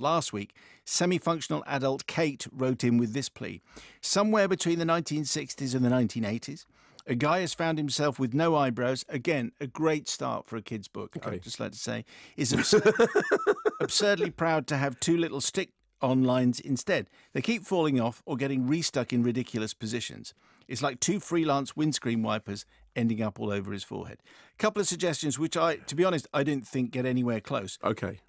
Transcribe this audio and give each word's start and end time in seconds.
last 0.00 0.32
week, 0.32 0.54
semi 0.84 1.18
functional 1.18 1.62
adult 1.66 2.06
Kate 2.06 2.46
wrote 2.52 2.84
in 2.84 2.98
with 2.98 3.12
this 3.12 3.28
plea. 3.28 3.60
Somewhere 4.00 4.48
between 4.48 4.78
the 4.78 4.84
1960s 4.84 5.74
and 5.74 5.84
the 5.84 5.90
1980s, 5.90 6.66
a 7.06 7.14
guy 7.14 7.40
has 7.40 7.54
found 7.54 7.78
himself 7.78 8.18
with 8.18 8.34
no 8.34 8.54
eyebrows. 8.54 9.04
Again, 9.08 9.52
a 9.60 9.66
great 9.66 10.08
start 10.08 10.46
for 10.46 10.56
a 10.56 10.62
kid's 10.62 10.88
book, 10.88 11.16
I'd 11.24 11.42
just 11.42 11.58
like 11.58 11.72
to 11.72 11.78
say. 11.78 12.04
Is 12.36 12.52
absurd, 12.52 12.94
absurdly 13.80 14.30
proud 14.30 14.66
to 14.68 14.76
have 14.76 15.00
two 15.00 15.16
little 15.16 15.40
stick 15.40 15.70
on 16.02 16.24
lines 16.24 16.60
instead. 16.60 17.08
They 17.32 17.42
keep 17.42 17.64
falling 17.64 18.00
off 18.00 18.22
or 18.26 18.36
getting 18.36 18.68
restuck 18.68 19.12
in 19.12 19.22
ridiculous 19.22 19.74
positions. 19.74 20.34
It's 20.68 20.82
like 20.82 21.00
two 21.00 21.20
freelance 21.20 21.76
windscreen 21.76 22.22
wipers 22.22 22.64
ending 22.94 23.22
up 23.22 23.40
all 23.40 23.50
over 23.50 23.72
his 23.72 23.84
forehead. 23.84 24.18
A 24.54 24.56
couple 24.56 24.80
of 24.80 24.86
suggestions, 24.86 25.38
which 25.38 25.56
I, 25.56 25.76
to 25.76 25.94
be 25.94 26.04
honest, 26.04 26.26
I 26.32 26.42
didn't 26.42 26.66
think 26.66 26.90
get 26.90 27.06
anywhere 27.06 27.40
close. 27.40 27.78
Okay. 27.82 28.20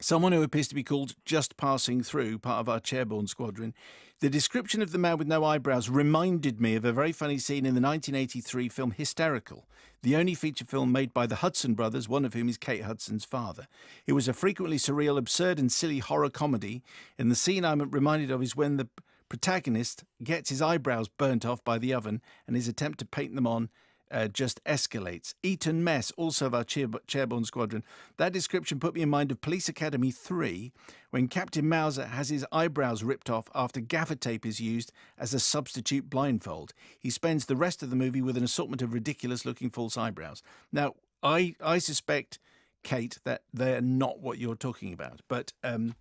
Someone 0.00 0.32
who 0.32 0.42
appears 0.42 0.68
to 0.68 0.74
be 0.74 0.82
called 0.82 1.14
Just 1.24 1.56
Passing 1.56 2.02
Through, 2.02 2.38
part 2.40 2.60
of 2.60 2.68
our 2.68 2.80
Chairborne 2.80 3.28
squadron. 3.28 3.72
The 4.20 4.28
description 4.28 4.82
of 4.82 4.92
the 4.92 4.98
man 4.98 5.18
with 5.18 5.28
no 5.28 5.44
eyebrows 5.44 5.88
reminded 5.88 6.60
me 6.60 6.74
of 6.74 6.84
a 6.84 6.92
very 6.92 7.12
funny 7.12 7.38
scene 7.38 7.64
in 7.64 7.74
the 7.74 7.80
1983 7.80 8.68
film 8.68 8.90
Hysterical, 8.90 9.68
the 10.02 10.16
only 10.16 10.34
feature 10.34 10.64
film 10.64 10.92
made 10.92 11.14
by 11.14 11.26
the 11.26 11.36
Hudson 11.36 11.74
brothers, 11.74 12.08
one 12.08 12.24
of 12.24 12.34
whom 12.34 12.48
is 12.48 12.58
Kate 12.58 12.82
Hudson's 12.82 13.24
father. 13.24 13.66
It 14.06 14.12
was 14.12 14.28
a 14.28 14.34
frequently 14.34 14.76
surreal, 14.76 15.16
absurd, 15.16 15.58
and 15.58 15.72
silly 15.72 16.00
horror 16.00 16.30
comedy, 16.30 16.82
and 17.18 17.30
the 17.30 17.36
scene 17.36 17.64
I'm 17.64 17.80
reminded 17.90 18.30
of 18.30 18.42
is 18.42 18.56
when 18.56 18.76
the 18.76 18.88
protagonist 19.28 20.04
gets 20.22 20.50
his 20.50 20.60
eyebrows 20.60 21.08
burnt 21.08 21.46
off 21.46 21.64
by 21.64 21.78
the 21.78 21.94
oven 21.94 22.20
and 22.46 22.56
his 22.56 22.68
attempt 22.68 22.98
to 22.98 23.06
paint 23.06 23.34
them 23.34 23.46
on 23.46 23.70
uh, 24.10 24.28
just 24.28 24.62
escalates. 24.64 25.34
Eton 25.42 25.82
Mess, 25.82 26.12
also 26.16 26.46
of 26.46 26.54
our 26.54 26.64
Chair- 26.64 26.88
Chairborne 27.08 27.46
Squadron. 27.46 27.84
That 28.16 28.32
description 28.32 28.80
put 28.80 28.94
me 28.94 29.02
in 29.02 29.08
mind 29.08 29.30
of 29.30 29.40
Police 29.40 29.68
Academy 29.68 30.10
3, 30.10 30.72
when 31.10 31.28
Captain 31.28 31.68
Mauser 31.68 32.06
has 32.06 32.28
his 32.28 32.46
eyebrows 32.52 33.02
ripped 33.02 33.30
off 33.30 33.48
after 33.54 33.80
gaffer 33.80 34.14
tape 34.14 34.44
is 34.44 34.60
used 34.60 34.92
as 35.18 35.34
a 35.34 35.40
substitute 35.40 36.10
blindfold. 36.10 36.72
He 36.98 37.10
spends 37.10 37.46
the 37.46 37.56
rest 37.56 37.82
of 37.82 37.90
the 37.90 37.96
movie 37.96 38.22
with 38.22 38.36
an 38.36 38.44
assortment 38.44 38.82
of 38.82 38.92
ridiculous 38.92 39.44
looking 39.44 39.70
false 39.70 39.96
eyebrows. 39.96 40.42
Now, 40.72 40.94
I, 41.22 41.54
I 41.62 41.78
suspect, 41.78 42.38
Kate, 42.82 43.18
that 43.24 43.42
they're 43.52 43.80
not 43.80 44.20
what 44.20 44.38
you're 44.38 44.56
talking 44.56 44.92
about, 44.92 45.20
but. 45.28 45.52
Um, 45.62 45.94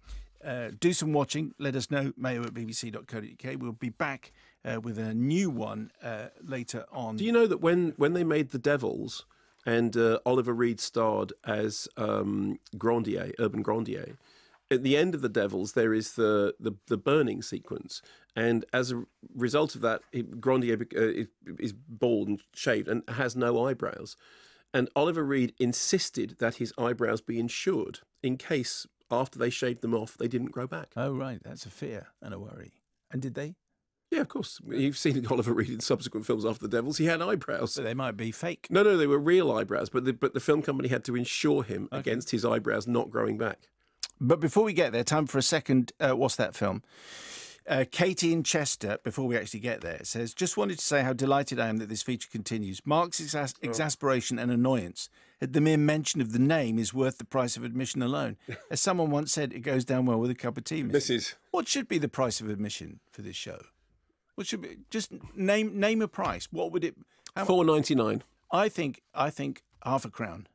uh, 0.45 0.71
do 0.79 0.93
some 0.93 1.13
watching. 1.13 1.53
Let 1.59 1.75
us 1.75 1.89
know, 1.89 2.13
mayo 2.17 2.43
at 2.43 2.53
bbc.co.uk. 2.53 3.61
We'll 3.61 3.71
be 3.73 3.89
back 3.89 4.31
uh, 4.65 4.79
with 4.81 4.97
a 4.97 5.13
new 5.13 5.49
one 5.49 5.91
uh, 6.01 6.27
later 6.41 6.85
on. 6.91 7.17
Do 7.17 7.25
you 7.25 7.31
know 7.31 7.47
that 7.47 7.61
when 7.61 7.93
when 7.97 8.13
they 8.13 8.23
made 8.23 8.49
the 8.49 8.59
Devils 8.59 9.25
and 9.65 9.95
uh, 9.95 10.19
Oliver 10.25 10.53
Reed 10.53 10.79
starred 10.79 11.33
as 11.45 11.87
um, 11.97 12.59
Grandier, 12.77 13.31
Urban 13.39 13.61
Grandier, 13.61 14.17
at 14.69 14.83
the 14.83 14.97
end 14.97 15.15
of 15.15 15.21
the 15.21 15.29
Devils 15.29 15.73
there 15.73 15.93
is 15.93 16.13
the 16.13 16.55
the, 16.59 16.73
the 16.87 16.97
burning 16.97 17.41
sequence, 17.41 18.01
and 18.35 18.65
as 18.73 18.91
a 18.91 19.03
result 19.35 19.75
of 19.75 19.81
that, 19.81 20.01
Grandier 20.39 20.77
uh, 20.95 21.25
is 21.59 21.73
bald 21.73 22.27
and 22.27 22.41
shaved 22.53 22.87
and 22.87 23.03
has 23.09 23.35
no 23.35 23.65
eyebrows. 23.65 24.15
And 24.75 24.89
Oliver 24.95 25.23
Reed 25.23 25.53
insisted 25.59 26.37
that 26.39 26.55
his 26.55 26.73
eyebrows 26.79 27.21
be 27.21 27.39
insured 27.39 27.99
in 28.23 28.37
case 28.37 28.87
after 29.13 29.39
they 29.39 29.49
shaved 29.49 29.81
them 29.81 29.93
off, 29.93 30.17
they 30.17 30.27
didn't 30.27 30.51
grow 30.51 30.67
back. 30.67 30.91
Oh, 30.97 31.13
right. 31.13 31.39
That's 31.43 31.65
a 31.65 31.69
fear 31.69 32.07
and 32.21 32.33
a 32.33 32.39
worry. 32.39 32.73
And 33.11 33.21
did 33.21 33.35
they? 33.35 33.55
Yeah, 34.11 34.21
of 34.21 34.27
course. 34.27 34.59
You've 34.67 34.97
seen 34.97 35.25
Oliver 35.27 35.53
Reed 35.53 35.69
in 35.69 35.79
subsequent 35.79 36.25
films 36.27 36.45
after 36.45 36.67
the 36.67 36.75
Devils. 36.77 36.97
He 36.97 37.05
had 37.05 37.21
eyebrows. 37.21 37.73
So 37.73 37.81
they 37.81 37.93
might 37.95 38.15
be 38.17 38.31
fake. 38.31 38.67
No, 38.69 38.83
no, 38.83 38.95
they 38.97 39.07
were 39.07 39.17
real 39.19 39.51
eyebrows, 39.51 39.89
but 39.89 40.05
the, 40.05 40.13
but 40.13 40.33
the 40.33 40.39
film 40.39 40.61
company 40.61 40.89
had 40.89 41.03
to 41.05 41.15
insure 41.15 41.63
him 41.63 41.89
Okay. 41.91 41.99
against 41.99 42.29
his 42.31 42.45
eyebrows 42.45 42.85
not 42.87 43.09
growing 43.09 43.37
back. 43.37 43.69
But 44.21 44.39
before 44.39 44.63
we 44.63 44.73
get 44.73 44.91
there, 44.93 45.03
time 45.03 45.25
for 45.25 45.37
a 45.37 45.41
second. 45.43 45.91
Uh, 45.99 46.15
what's 46.15 46.35
that 46.35 46.55
film? 46.55 46.83
Uh, 47.67 47.85
Katie 47.89 48.33
in 48.33 48.43
Chester, 48.43 48.97
before 49.03 49.25
we 49.25 49.37
actually 49.37 49.61
get 49.61 49.81
there, 49.81 49.99
says, 50.03 50.33
Just 50.33 50.57
wanted 50.57 50.79
to 50.79 50.85
say 50.85 51.01
how 51.01 51.13
delighted 51.13 51.59
I 51.59 51.69
am 51.69 51.77
that 51.77 51.87
this 51.87 52.03
feature 52.03 52.27
continues. 52.29 52.81
Mark's 52.85 53.21
exas- 53.21 53.55
exasperation 53.61 54.37
and 54.37 54.51
annoyance 54.51 55.09
at 55.41 55.53
the 55.53 55.61
mere 55.61 55.77
mention 55.77 56.19
of 56.19 56.33
the 56.33 56.39
name 56.39 56.77
is 56.77 56.93
worth 56.93 57.17
the 57.19 57.25
price 57.25 57.55
of 57.55 57.63
admission 57.63 58.01
alone. 58.01 58.35
As 58.71 58.81
someone 58.81 59.11
once 59.11 59.31
said, 59.31 59.53
it 59.53 59.59
goes 59.59 59.85
down 59.85 60.05
well 60.05 60.19
with 60.19 60.29
a 60.31 60.35
cup 60.35 60.57
of 60.57 60.65
tea. 60.65 60.83
Mrs. 60.83 61.35
What 61.51 61.67
should 61.67 61.87
be 61.87 61.97
the 61.97 62.09
price 62.09 62.41
of 62.41 62.49
admission 62.49 62.99
for 63.11 63.21
this 63.21 63.35
show? 63.35 63.61
What 64.35 64.47
should 64.47 64.61
be 64.61 64.77
just 64.89 65.11
name 65.35 65.79
name 65.79 66.01
a 66.01 66.07
price? 66.07 66.47
What 66.51 66.71
would 66.71 66.83
it? 66.83 66.95
Four 67.45 67.63
ninety 67.65 67.93
nine, 67.95 68.23
I 68.51 68.67
think 68.67 69.01
I 69.13 69.29
think 69.29 69.63
half 69.83 70.05
a 70.05 70.09
crown. 70.09 70.47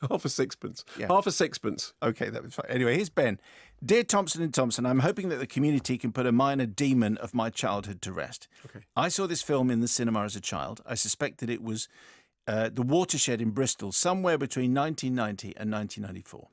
half 0.10 0.24
a 0.24 0.28
sixpence, 0.28 0.84
Yeah. 0.98 1.08
half 1.08 1.26
a 1.26 1.32
sixpence. 1.32 1.92
Okay, 2.02 2.30
that 2.30 2.42
was 2.42 2.54
fine. 2.54 2.66
Anyway, 2.68 2.94
here's 2.96 3.10
Ben. 3.10 3.38
Dear 3.84 4.04
Thompson 4.04 4.42
and 4.42 4.52
Thompson, 4.52 4.84
I'm 4.86 5.00
hoping 5.00 5.28
that 5.30 5.36
the 5.38 5.46
community 5.46 5.96
can 5.98 6.12
put 6.12 6.26
a 6.26 6.32
minor 6.32 6.66
demon 6.66 7.16
of 7.18 7.34
my 7.34 7.50
childhood 7.50 8.02
to 8.02 8.12
rest. 8.12 8.46
Okay. 8.66 8.84
I 8.96 9.08
saw 9.08 9.26
this 9.26 9.42
film 9.42 9.70
in 9.70 9.80
the 9.80 9.88
cinema 9.88 10.24
as 10.24 10.36
a 10.36 10.40
child. 10.40 10.80
I 10.86 10.94
suspect 10.94 11.38
that 11.38 11.50
it 11.50 11.62
was 11.62 11.88
uh, 12.46 12.68
The 12.72 12.82
Watershed 12.82 13.40
in 13.40 13.50
Bristol, 13.50 13.92
somewhere 13.92 14.36
between 14.38 14.74
1990 14.74 15.48
and 15.56 15.70
1994. 15.72 16.48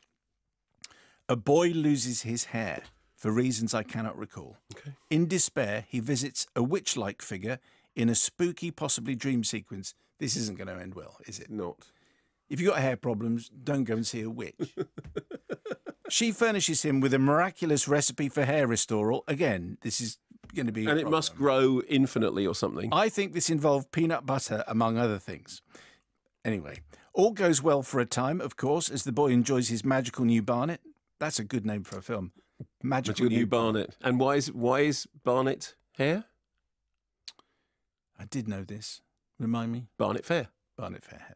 A 1.30 1.36
boy 1.36 1.70
loses 1.70 2.22
his 2.22 2.46
hair 2.46 2.84
for 3.16 3.32
reasons 3.32 3.74
I 3.74 3.84
cannot 3.84 4.18
recall. 4.18 4.58
Okay. 4.78 4.92
In 5.10 5.28
despair, 5.28 5.86
he 5.90 6.00
visits 6.00 6.48
a 6.56 6.64
witch 6.64 6.96
like 6.96 7.22
figure 7.22 7.60
in 7.96 8.10
a 8.10 8.16
spooky, 8.16 8.72
possibly 8.72 9.16
dream 9.16 9.44
sequence. 9.44 9.94
This 10.20 10.36
isn't 10.38 10.58
going 10.58 10.68
to 10.68 10.82
end 10.82 10.96
well, 10.96 11.18
is 11.26 11.40
it? 11.40 11.50
Not. 11.50 11.88
If 12.50 12.62
you've 12.62 12.72
got 12.72 12.80
hair 12.80 12.96
problems, 12.96 13.50
don't 13.50 13.84
go 13.84 13.96
and 13.96 14.08
see 14.08 14.22
a 14.22 14.30
witch. 14.30 14.76
she 16.10 16.32
furnishes 16.32 16.84
him 16.84 17.00
with 17.02 17.14
a 17.14 17.20
miraculous 17.20 17.88
recipe 17.88 18.30
for 18.30 18.46
hair 18.46 18.68
restoral. 18.68 19.24
Again, 19.28 19.78
this 19.82 20.00
is 20.00 20.18
going 20.56 20.66
to 20.68 20.72
be. 20.72 20.86
And 20.86 21.00
it 21.00 21.10
must 21.10 21.36
grow 21.36 21.82
infinitely 21.88 22.48
or 22.48 22.56
something. 22.56 22.90
I 22.94 23.10
think 23.10 23.34
this 23.34 23.50
involved 23.50 23.92
peanut 23.92 24.26
butter, 24.26 24.64
among 24.68 24.98
other 24.98 25.20
things. 25.20 25.62
Anyway, 26.46 26.80
all 27.14 27.32
goes 27.32 27.62
well 27.62 27.84
for 27.84 28.00
a 28.00 28.06
time, 28.06 28.40
of 28.40 28.56
course, 28.56 28.90
as 28.90 29.04
the 29.04 29.12
boy 29.12 29.28
enjoys 29.28 29.68
his 29.68 29.84
magical 29.84 30.24
new 30.24 30.42
Barnet. 30.42 30.82
That's 31.20 31.40
a 31.40 31.44
good 31.44 31.66
name 31.66 31.84
for 31.84 31.98
a 31.98 32.02
film. 32.02 32.32
Magical, 32.82 33.26
Magical 33.26 33.38
new 33.38 33.46
Barnet. 33.48 33.98
And 34.02 34.20
why 34.20 34.36
is 34.36 34.52
why 34.52 34.82
is 34.82 35.08
Barnet 35.24 35.76
hair? 35.98 36.26
I 38.20 38.26
did 38.26 38.48
know 38.48 38.64
this. 38.64 39.02
Remind 39.40 39.72
me. 39.72 39.88
Barnet 39.98 40.26
Fair. 40.26 40.48
Barnet 40.78 41.04
Fair. 41.04 41.36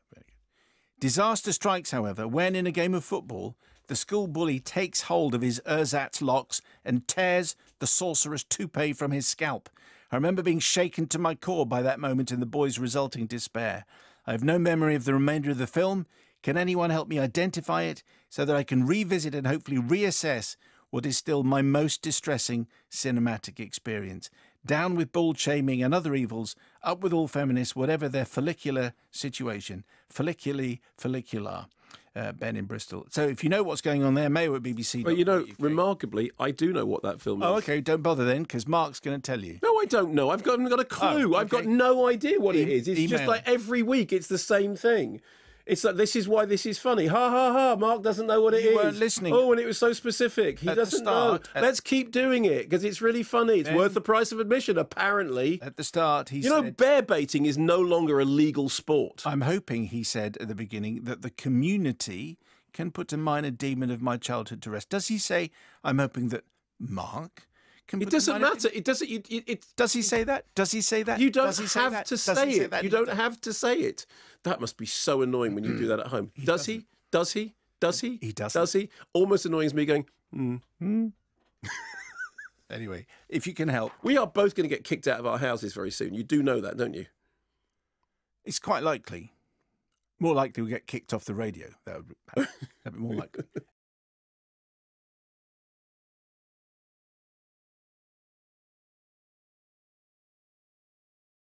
Disaster 1.01 1.51
strikes, 1.51 1.89
however, 1.89 2.28
when 2.28 2.56
in 2.56 2.67
a 2.67 2.72
game 2.72 2.94
of 2.94 3.03
football, 3.03 3.56
the 3.88 3.95
school 3.95 4.28
bully 4.28 4.59
takes 4.59 5.01
hold 5.01 5.34
of 5.34 5.41
his 5.41 5.59
ersatz 5.66 6.22
locks 6.22 6.62
and 6.85 7.07
tears 7.07 7.56
the 7.79 7.88
sorcerer's 7.88 8.44
toupee 8.44 8.94
from 8.94 9.09
his 9.09 9.25
scalp. 9.25 9.67
I 10.12 10.16
remember 10.16 10.44
being 10.44 10.59
shaken 10.59 11.07
to 11.07 11.17
my 11.17 11.34
core 11.34 11.66
by 11.66 11.81
that 11.81 12.00
moment 12.00 12.29
and 12.29 12.39
the 12.39 12.45
boy's 12.45 12.78
resulting 12.78 13.25
despair. 13.25 13.85
I 14.28 14.31
have 14.31 14.44
no 14.44 14.59
memory 14.59 14.94
of 14.94 15.06
the 15.06 15.16
remainder 15.16 15.50
of 15.50 15.57
the 15.57 15.66
film. 15.66 16.06
Can 16.44 16.56
anyone 16.56 16.91
help 16.91 17.07
me 17.07 17.18
identify 17.18 17.81
it 17.81 18.03
so 18.29 18.45
that 18.45 18.56
I 18.56 18.62
can 18.62 18.85
revisit 18.85 19.33
and 19.33 19.47
hopefully 19.47 19.78
reassess 19.78 20.56
what 20.91 21.07
is 21.07 21.18
still 21.18 21.41
my 21.41 21.63
most 21.63 22.03
distressing 22.03 22.68
cinematic 22.91 23.59
experience? 23.59 24.29
Down 24.66 24.95
with 24.95 25.11
bald 25.11 25.39
shaming 25.39 25.81
and 25.81 25.94
other 25.94 26.13
evils, 26.13 26.55
up 26.83 27.01
with 27.01 27.13
all 27.13 27.27
feminists, 27.27 27.75
whatever 27.75 28.07
their 28.07 28.25
follicular 28.25 28.94
situation. 29.09 29.83
Follicularly 30.13 30.79
follicular. 30.97 31.66
Uh, 32.13 32.33
ben 32.33 32.57
in 32.57 32.66
Bristol. 32.66 33.05
So 33.09 33.25
if 33.25 33.41
you 33.41 33.50
know 33.50 33.63
what's 33.63 33.79
going 33.79 34.03
on 34.03 34.16
there, 34.16 34.29
mayo 34.29 34.53
at 34.55 34.61
BBC. 34.63 35.01
But 35.01 35.16
you 35.16 35.23
know, 35.23 35.45
remarkably, 35.59 36.29
I 36.38 36.51
do 36.51 36.73
know 36.73 36.85
what 36.85 37.03
that 37.03 37.21
film 37.21 37.41
is. 37.41 37.45
Oh, 37.47 37.55
okay. 37.55 37.79
Don't 37.79 38.03
bother 38.03 38.25
then, 38.25 38.41
because 38.44 38.67
Mark's 38.67 39.00
going 39.00 39.16
to 39.19 39.21
tell 39.21 39.41
you. 39.41 39.59
No, 39.63 39.79
I 39.79 39.85
don't 39.85 40.13
know. 40.13 40.29
I've 40.29 40.44
got, 40.44 40.59
I 40.59 40.63
haven't 40.63 40.69
got 40.69 40.79
a 40.81 40.85
clue. 40.85 41.33
Oh, 41.33 41.38
I've 41.38 41.47
got 41.47 41.66
no 41.66 42.07
idea 42.07 42.38
what 42.38 42.57
it 42.57 42.67
E- 42.67 42.73
is. 42.73 42.89
It's 42.89 43.09
just 43.09 43.25
like 43.27 43.44
every 43.47 43.81
week 43.81 44.11
it's 44.11 44.27
the 44.27 44.38
same 44.38 44.75
thing. 44.75 45.21
It's 45.66 45.83
like 45.83 45.95
this 45.95 46.16
is 46.16 46.27
why 46.27 46.45
this 46.45 46.66
is 46.66 46.79
funny. 46.79 47.07
Ha 47.07 47.29
ha 47.29 47.53
ha! 47.53 47.75
Mark 47.75 48.01
doesn't 48.01 48.27
know 48.27 48.41
what 48.41 48.53
it 48.53 48.57
is. 48.57 48.72
You 48.72 48.75
weren't 48.75 48.97
listening. 48.97 49.33
Oh, 49.33 49.51
and 49.51 49.59
it 49.61 49.66
was 49.66 49.77
so 49.77 49.94
specific. 49.94 50.59
He 50.59 50.69
At 50.69 50.75
doesn't 50.75 50.99
start, 50.99 51.49
know. 51.56 51.62
Let's 51.62 51.80
keep 51.80 52.12
doing 52.12 52.45
it 52.45 52.63
because 52.63 52.83
it's 52.83 53.01
really 53.01 53.24
funny. 53.24 53.59
It's 53.59 53.71
worth 53.71 53.94
the 53.94 54.01
price 54.01 54.31
of 54.31 54.39
admission, 54.39 54.77
apparently. 54.77 55.59
At 55.62 55.77
the 55.77 55.83
start, 55.83 56.30
he 56.30 56.41
said 56.41 56.50
You 56.50 56.62
know, 56.62 56.71
bear 56.71 57.01
baiting 57.01 57.45
is 57.45 57.57
no 57.57 57.80
longer 57.80 58.19
a 58.19 58.25
legal 58.25 58.69
sport. 58.69 59.24
I'm 59.25 59.41
hoping, 59.41 59.86
he 59.86 60.03
said 60.03 60.38
at 60.39 60.47
the 60.47 60.56
beginning, 60.56 61.03
that 61.03 61.21
the 61.21 61.30
community 61.30 62.38
can 62.74 62.91
put 62.91 63.12
a 63.13 63.18
minor 63.18 63.51
demon 63.51 63.91
of 63.91 64.01
my 64.01 64.18
childhood 64.18 64.62
to 64.63 64.71
rest. 64.71 64.89
Does 64.89 65.07
he 65.07 65.18
say, 65.18 65.51
I'm 65.83 66.00
hoping 66.00 66.30
that 66.30 66.44
Mark 66.80 67.47
It 67.93 68.09
doesn't 68.09 68.41
matter. 68.41 68.69
It 68.73 68.85
doesn't. 68.85 69.09
It, 69.09 69.27
it, 69.29 69.65
Does 69.75 69.93
he 69.93 70.01
say 70.01 70.23
that? 70.23 70.45
Does 70.55 70.71
he 70.71 70.81
say 70.81 71.03
that? 71.03 71.19
you 71.19 71.29
don't 71.29 71.47
Does 71.47 71.57
he 71.59 71.67
say 71.67 71.79
have 71.81 71.91
that? 71.91 72.05
to 72.05 72.15
Does 72.15 72.25
he 72.25 72.33
say 72.33 72.51
it. 72.65 72.71
that? 72.71 72.83
You 72.83 72.89
don't 72.89 73.09
have 73.09 73.41
to 73.41 73.51
say 73.53 73.75
it. 73.75 74.05
That 74.43 74.61
must 74.61 74.77
be 74.77 74.85
so 74.85 75.21
annoying 75.21 75.55
when 75.55 75.63
you 75.63 75.77
do 75.77 75.88
that 75.88 75.99
at 75.99 76.07
home. 76.07 76.31
Does 76.43 76.65
he? 76.65 76.85
Does 77.11 77.33
he? 77.33 77.53
Does 77.79 77.99
he? 78.01 78.17
He 78.21 78.31
doesn't. 78.31 78.59
Does 78.61 78.73
he? 78.73 78.89
Almost 79.13 79.45
annoys 79.45 79.73
me 79.73 79.85
going, 79.85 80.05
hmm. 80.31 80.57
Anyway, 82.69 83.05
if 83.27 83.45
you 83.45 83.53
can 83.53 83.67
help, 83.67 83.91
we 84.01 84.17
are 84.17 84.25
both 84.27 84.55
going 84.55 84.63
to 84.69 84.73
get 84.73 84.85
kicked 84.85 85.05
out 85.07 85.19
of 85.19 85.25
our 85.25 85.38
houses 85.38 85.73
very 85.73 85.91
soon. 85.91 86.13
You 86.13 86.23
do 86.23 86.41
know 86.41 86.61
that, 86.61 86.77
don't 86.77 86.93
you? 86.93 87.05
it's 88.45 88.59
quite 88.59 88.81
likely. 88.81 89.33
More 90.19 90.33
likely 90.33 90.63
we'll 90.63 90.69
get 90.69 90.88
kicked 90.88 91.13
off 91.13 91.25
the 91.25 91.33
radio. 91.35 91.67
That 91.85 91.97
would 91.97 92.07
be 92.93 92.97
more 92.99 93.15
likely. 93.15 93.43